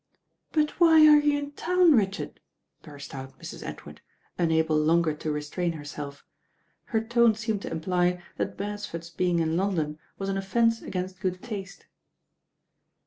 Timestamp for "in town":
1.37-1.91